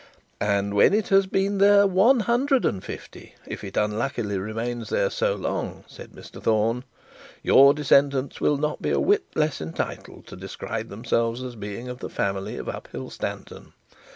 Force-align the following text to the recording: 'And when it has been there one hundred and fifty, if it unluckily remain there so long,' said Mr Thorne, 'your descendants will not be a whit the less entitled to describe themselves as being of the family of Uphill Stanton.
'And 0.39 0.73
when 0.73 0.95
it 0.95 1.09
has 1.09 1.27
been 1.27 1.59
there 1.59 1.85
one 1.85 2.21
hundred 2.21 2.65
and 2.65 2.83
fifty, 2.83 3.35
if 3.45 3.63
it 3.63 3.77
unluckily 3.77 4.39
remain 4.39 4.83
there 4.89 5.11
so 5.11 5.35
long,' 5.35 5.83
said 5.85 6.09
Mr 6.09 6.41
Thorne, 6.41 6.85
'your 7.43 7.71
descendants 7.75 8.41
will 8.41 8.57
not 8.57 8.81
be 8.81 8.89
a 8.89 8.99
whit 8.99 9.31
the 9.33 9.41
less 9.41 9.61
entitled 9.61 10.25
to 10.25 10.35
describe 10.35 10.89
themselves 10.89 11.43
as 11.43 11.55
being 11.55 11.87
of 11.87 11.99
the 11.99 12.09
family 12.09 12.57
of 12.57 12.67
Uphill 12.67 13.11
Stanton. 13.11 13.73